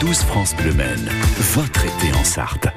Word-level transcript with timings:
12 0.00 0.16
France 0.20 0.56
Bleu 0.56 0.72
votre 1.52 1.84
été 1.84 2.16
en 2.16 2.24
Sarthe. 2.24 2.68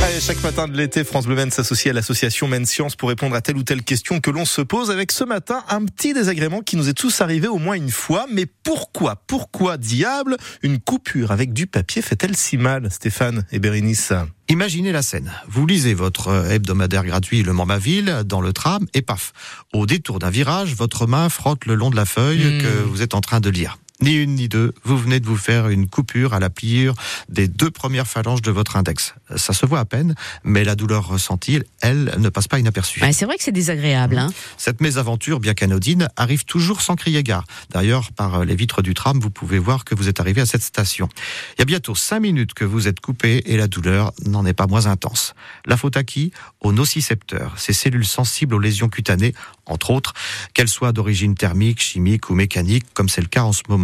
Allez, 0.00 0.20
chaque 0.20 0.40
matin 0.44 0.68
de 0.68 0.76
l'été, 0.76 1.02
France 1.02 1.26
Bleu 1.26 1.36
s'associe 1.50 1.90
à 1.90 1.92
l'association 1.92 2.46
Men 2.46 2.64
Science 2.66 2.94
pour 2.94 3.08
répondre 3.08 3.34
à 3.34 3.40
telle 3.40 3.56
ou 3.56 3.64
telle 3.64 3.82
question 3.82 4.20
que 4.20 4.30
l'on 4.30 4.44
se 4.44 4.60
pose 4.60 4.92
avec 4.92 5.10
ce 5.10 5.24
matin 5.24 5.64
un 5.68 5.84
petit 5.84 6.12
désagrément 6.14 6.60
qui 6.60 6.76
nous 6.76 6.88
est 6.88 6.94
tous 6.94 7.20
arrivé 7.20 7.48
au 7.48 7.58
moins 7.58 7.74
une 7.74 7.90
fois. 7.90 8.26
Mais 8.30 8.46
pourquoi, 8.46 9.16
pourquoi 9.26 9.76
diable 9.76 10.36
une 10.62 10.78
coupure 10.78 11.32
avec 11.32 11.52
du 11.52 11.66
papier 11.66 12.00
fait-elle 12.00 12.36
si 12.36 12.58
mal, 12.58 12.92
Stéphane 12.92 13.44
et 13.50 13.58
Bérénice 13.58 14.12
Imaginez 14.48 14.92
la 14.92 15.02
scène. 15.02 15.32
Vous 15.48 15.66
lisez 15.66 15.94
votre 15.94 16.48
hebdomadaire 16.48 17.04
gratuit 17.04 17.42
Le 17.42 17.52
Mans 17.52 17.66
Ville 17.76 18.22
dans 18.24 18.40
le 18.40 18.52
tram 18.52 18.86
et 18.94 19.02
paf, 19.02 19.32
au 19.72 19.84
détour 19.84 20.20
d'un 20.20 20.30
virage, 20.30 20.76
votre 20.76 21.08
main 21.08 21.28
frotte 21.28 21.66
le 21.66 21.74
long 21.74 21.90
de 21.90 21.96
la 21.96 22.04
feuille 22.04 22.44
hmm. 22.44 22.62
que 22.62 22.82
vous 22.84 23.02
êtes 23.02 23.14
en 23.14 23.20
train 23.20 23.40
de 23.40 23.50
lire. 23.50 23.78
Ni 24.00 24.14
une 24.14 24.34
ni 24.34 24.48
deux, 24.48 24.74
vous 24.82 24.98
venez 24.98 25.20
de 25.20 25.26
vous 25.26 25.36
faire 25.36 25.68
une 25.68 25.88
coupure 25.88 26.34
à 26.34 26.40
la 26.40 26.50
pliure 26.50 26.94
des 27.28 27.46
deux 27.46 27.70
premières 27.70 28.08
phalanges 28.08 28.42
de 28.42 28.50
votre 28.50 28.76
index. 28.76 29.14
Ça 29.36 29.52
se 29.52 29.64
voit 29.66 29.78
à 29.78 29.84
peine, 29.84 30.16
mais 30.42 30.64
la 30.64 30.74
douleur 30.74 31.06
ressentie, 31.06 31.62
elle, 31.80 32.12
ne 32.18 32.28
passe 32.28 32.48
pas 32.48 32.58
inaperçue. 32.58 33.00
c'est 33.12 33.24
vrai 33.24 33.36
que 33.36 33.44
c'est 33.44 33.52
désagréable. 33.52 34.18
Hein. 34.18 34.32
Cette 34.56 34.80
mésaventure, 34.80 35.38
bien 35.38 35.54
qu'anodine, 35.54 36.08
arrive 36.16 36.44
toujours 36.44 36.80
sans 36.80 36.96
crier 36.96 37.22
gare. 37.22 37.44
D'ailleurs, 37.70 38.10
par 38.10 38.44
les 38.44 38.56
vitres 38.56 38.82
du 38.82 38.94
tram, 38.94 39.20
vous 39.20 39.30
pouvez 39.30 39.60
voir 39.60 39.84
que 39.84 39.94
vous 39.94 40.08
êtes 40.08 40.18
arrivé 40.18 40.40
à 40.40 40.46
cette 40.46 40.64
station. 40.64 41.08
Il 41.56 41.60
y 41.60 41.62
a 41.62 41.66
bientôt 41.66 41.94
cinq 41.94 42.18
minutes 42.18 42.52
que 42.52 42.64
vous 42.64 42.88
êtes 42.88 42.98
coupé 42.98 43.42
et 43.46 43.56
la 43.56 43.68
douleur 43.68 44.12
n'en 44.26 44.44
est 44.44 44.54
pas 44.54 44.66
moins 44.66 44.86
intense. 44.86 45.34
La 45.66 45.76
faute 45.76 45.96
à 45.96 46.02
qui? 46.02 46.32
Aux 46.60 46.72
nocicepteurs, 46.72 47.54
ces 47.58 47.72
cellules 47.72 48.06
sensibles 48.06 48.54
aux 48.54 48.60
lésions 48.60 48.88
cutanées, 48.88 49.34
entre 49.66 49.90
autres, 49.90 50.14
qu'elles 50.52 50.68
soient 50.68 50.92
d'origine 50.92 51.34
thermique, 51.34 51.80
chimique 51.80 52.28
ou 52.28 52.34
mécanique, 52.34 52.84
comme 52.94 53.08
c'est 53.08 53.20
le 53.20 53.28
cas 53.28 53.42
en 53.42 53.52
ce 53.52 53.62
moment. 53.68 53.83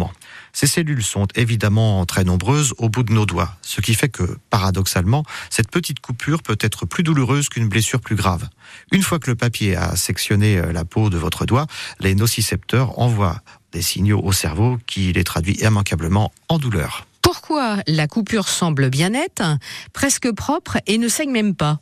Ces 0.53 0.67
cellules 0.67 1.03
sont 1.03 1.27
évidemment 1.35 2.05
très 2.05 2.23
nombreuses 2.23 2.73
au 2.77 2.89
bout 2.89 3.03
de 3.03 3.13
nos 3.13 3.25
doigts, 3.25 3.55
ce 3.61 3.81
qui 3.81 3.93
fait 3.93 4.09
que, 4.09 4.23
paradoxalement, 4.49 5.23
cette 5.49 5.71
petite 5.71 5.99
coupure 5.99 6.41
peut 6.41 6.57
être 6.59 6.85
plus 6.85 7.03
douloureuse 7.03 7.49
qu'une 7.49 7.69
blessure 7.69 8.01
plus 8.01 8.15
grave. 8.15 8.49
Une 8.91 9.03
fois 9.03 9.19
que 9.19 9.29
le 9.29 9.35
papier 9.35 9.75
a 9.75 9.95
sectionné 9.95 10.57
euh, 10.57 10.71
la 10.71 10.85
peau 10.85 11.09
de 11.09 11.17
votre 11.17 11.45
doigt, 11.45 11.67
les 11.99 12.15
nocicepteurs 12.15 12.99
envoient 12.99 13.41
des 13.71 13.81
signaux 13.81 14.21
au 14.21 14.31
cerveau 14.31 14.77
qui 14.87 15.13
les 15.13 15.23
traduit 15.23 15.55
immanquablement 15.61 16.31
en 16.49 16.57
douleur. 16.57 17.05
La 17.87 18.07
coupure 18.07 18.47
semble 18.47 18.89
bien 18.89 19.09
nette, 19.09 19.43
presque 19.93 20.31
propre 20.31 20.77
et 20.87 20.97
ne 20.97 21.07
saigne 21.07 21.31
même 21.31 21.55
pas 21.55 21.79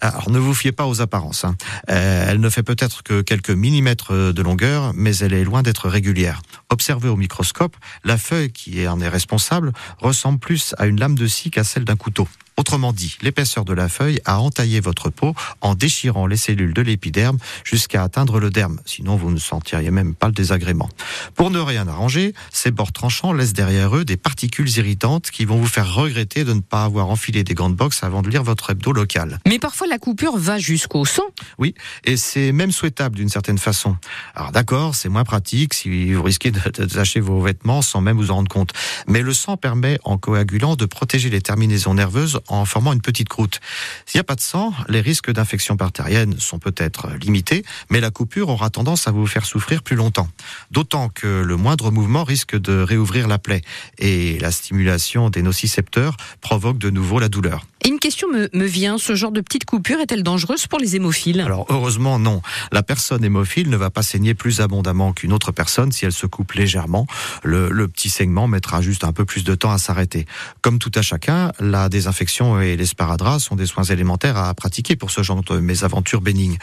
Alors 0.00 0.30
ne 0.30 0.38
vous 0.38 0.54
fiez 0.54 0.72
pas 0.72 0.86
aux 0.86 1.00
apparences. 1.00 1.44
Hein. 1.44 1.56
Euh, 1.90 2.26
elle 2.28 2.40
ne 2.40 2.48
fait 2.48 2.62
peut-être 2.62 3.02
que 3.02 3.22
quelques 3.22 3.50
millimètres 3.50 4.32
de 4.32 4.42
longueur, 4.42 4.92
mais 4.94 5.16
elle 5.18 5.32
est 5.32 5.44
loin 5.44 5.62
d'être 5.62 5.88
régulière. 5.88 6.42
Observée 6.70 7.08
au 7.08 7.16
microscope, 7.16 7.76
la 8.04 8.18
feuille 8.18 8.52
qui 8.52 8.86
en 8.88 9.00
est 9.00 9.08
responsable 9.08 9.72
ressemble 9.98 10.38
plus 10.38 10.74
à 10.78 10.86
une 10.86 10.98
lame 10.98 11.14
de 11.14 11.26
scie 11.26 11.50
qu'à 11.50 11.64
celle 11.64 11.84
d'un 11.84 11.96
couteau. 11.96 12.26
Autrement 12.56 12.92
dit, 12.92 13.16
l'épaisseur 13.22 13.64
de 13.64 13.72
la 13.72 13.88
feuille 13.88 14.20
a 14.24 14.40
entaillé 14.40 14.80
votre 14.80 15.10
peau 15.10 15.34
en 15.60 15.74
déchirant 15.74 16.26
les 16.26 16.36
cellules 16.36 16.74
de 16.74 16.82
l'épiderme 16.82 17.38
jusqu'à 17.64 18.02
atteindre 18.02 18.40
le 18.40 18.50
derme. 18.50 18.80
Sinon, 18.84 19.16
vous 19.16 19.30
ne 19.30 19.38
sentiriez 19.38 19.90
même 19.90 20.14
pas 20.14 20.26
le 20.26 20.32
désagrément. 20.32 20.88
Pour 21.34 21.50
ne 21.50 21.58
rien 21.58 21.88
arranger, 21.88 22.34
ces 22.52 22.70
bords 22.70 22.92
tranchants 22.92 23.32
laissent 23.32 23.52
derrière 23.52 23.96
eux 23.96 24.04
des 24.04 24.16
particules 24.16 24.68
irritantes 24.76 25.30
qui 25.30 25.44
vont 25.44 25.56
vous 25.56 25.66
faire 25.66 25.94
regretter 25.94 26.44
de 26.44 26.52
ne 26.52 26.60
pas 26.60 26.84
avoir 26.84 27.08
enfilé 27.08 27.44
des 27.44 27.54
gants 27.54 27.70
de 27.70 27.74
boxe 27.74 28.02
avant 28.02 28.22
de 28.22 28.28
lire 28.28 28.42
votre 28.42 28.70
hebdo 28.70 28.92
local. 28.92 29.38
Mais 29.46 29.58
parfois, 29.58 29.86
la 29.86 29.98
coupure 29.98 30.36
va 30.36 30.58
jusqu'au 30.58 31.04
sang. 31.04 31.22
Oui, 31.58 31.74
et 32.04 32.16
c'est 32.16 32.52
même 32.52 32.72
souhaitable 32.72 33.16
d'une 33.16 33.28
certaine 33.28 33.58
façon. 33.58 33.96
Alors 34.34 34.52
d'accord, 34.52 34.94
c'est 34.94 35.08
moins 35.08 35.24
pratique 35.24 35.74
si 35.74 36.12
vous 36.12 36.22
risquez 36.22 36.50
de, 36.50 36.60
de 36.60 37.20
vos 37.20 37.40
vêtements 37.40 37.82
sans 37.82 38.00
même 38.00 38.16
vous 38.16 38.30
en 38.30 38.36
rendre 38.36 38.50
compte. 38.50 38.72
Mais 39.06 39.22
le 39.22 39.32
sang 39.32 39.56
permet, 39.56 39.98
en 40.04 40.18
coagulant, 40.18 40.76
de 40.76 40.86
protéger 40.86 41.30
les 41.30 41.40
terminaisons 41.40 41.94
nerveuses 41.94 42.40
en 42.52 42.64
formant 42.64 42.92
une 42.92 43.00
petite 43.00 43.28
croûte. 43.28 43.60
S'il 44.06 44.18
n'y 44.18 44.20
a 44.20 44.24
pas 44.24 44.34
de 44.34 44.40
sang, 44.40 44.72
les 44.88 45.00
risques 45.00 45.30
d'infection 45.30 45.74
bactérienne 45.74 46.38
sont 46.38 46.58
peut-être 46.58 47.10
limités, 47.20 47.64
mais 47.90 48.00
la 48.00 48.10
coupure 48.10 48.48
aura 48.48 48.70
tendance 48.70 49.08
à 49.08 49.10
vous 49.10 49.26
faire 49.26 49.46
souffrir 49.46 49.82
plus 49.82 49.96
longtemps. 49.96 50.28
D'autant 50.70 51.08
que 51.08 51.42
le 51.42 51.56
moindre 51.56 51.90
mouvement 51.90 52.24
risque 52.24 52.56
de 52.56 52.82
réouvrir 52.82 53.28
la 53.28 53.38
plaie 53.38 53.62
et 53.98 54.38
la 54.38 54.50
stimulation 54.50 55.30
des 55.30 55.42
nocicepteurs 55.42 56.16
provoque 56.40 56.78
de 56.78 56.90
nouveau 56.90 57.18
la 57.18 57.28
douleur. 57.28 57.64
Et 57.84 57.88
une 57.88 57.98
question 57.98 58.28
me, 58.28 58.48
me, 58.52 58.64
vient, 58.64 58.96
ce 58.96 59.16
genre 59.16 59.32
de 59.32 59.40
petite 59.40 59.64
coupure 59.64 59.98
est-elle 59.98 60.22
dangereuse 60.22 60.68
pour 60.68 60.78
les 60.78 60.94
hémophiles? 60.94 61.40
Alors 61.40 61.66
heureusement 61.68 62.20
non. 62.20 62.40
La 62.70 62.84
personne 62.84 63.24
hémophile 63.24 63.70
ne 63.70 63.76
va 63.76 63.90
pas 63.90 64.04
saigner 64.04 64.34
plus 64.34 64.60
abondamment 64.60 65.12
qu'une 65.12 65.32
autre 65.32 65.50
personne 65.50 65.90
si 65.90 66.04
elle 66.04 66.12
se 66.12 66.26
coupe 66.26 66.52
légèrement. 66.52 67.06
Le, 67.42 67.88
petit 67.88 68.08
saignement 68.08 68.46
mettra 68.46 68.82
juste 68.82 69.02
un 69.02 69.12
peu 69.12 69.24
plus 69.24 69.42
de 69.42 69.56
temps 69.56 69.72
à 69.72 69.78
s'arrêter. 69.78 70.26
Comme 70.60 70.78
tout 70.78 70.92
à 70.94 71.02
chacun, 71.02 71.50
la 71.58 71.88
désinfection 71.88 72.60
et 72.60 72.76
l'esparadrap 72.76 73.40
sont 73.40 73.56
des 73.56 73.66
soins 73.66 73.82
élémentaires 73.82 74.36
à 74.36 74.54
pratiquer 74.54 74.94
pour 74.94 75.10
ce 75.10 75.22
genre 75.22 75.42
de 75.42 75.58
mésaventures 75.58 76.20
bénignes. 76.20 76.58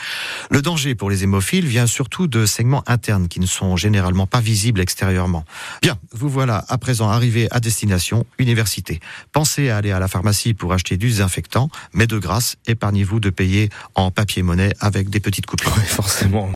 Le 0.49 0.61
danger 0.61 0.95
pour 0.95 1.09
les 1.09 1.23
hémophiles 1.23 1.65
vient 1.65 1.87
surtout 1.87 2.27
de 2.27 2.45
saignements 2.45 2.83
internes 2.87 3.27
qui 3.27 3.41
ne 3.41 3.45
sont 3.45 3.75
généralement 3.75 4.25
pas 4.25 4.39
visibles 4.39 4.79
extérieurement. 4.79 5.43
Bien, 5.81 5.97
vous 6.13 6.29
voilà 6.29 6.63
à 6.69 6.77
présent 6.77 7.09
arrivé 7.09 7.49
à 7.51 7.59
destination, 7.59 8.25
université. 8.37 9.01
Pensez 9.33 9.69
à 9.69 9.77
aller 9.77 9.91
à 9.91 9.99
la 9.99 10.07
pharmacie 10.07 10.53
pour 10.53 10.71
acheter 10.71 10.95
du 10.95 11.08
désinfectant, 11.09 11.69
mais 11.93 12.07
de 12.07 12.17
grâce, 12.17 12.55
épargnez-vous 12.67 13.19
de 13.19 13.29
payer 13.29 13.69
en 13.95 14.11
papier-monnaie 14.11 14.73
avec 14.79 15.09
des 15.09 15.19
petites 15.19 15.45
coupures. 15.45 15.75
forcément. 15.85 16.47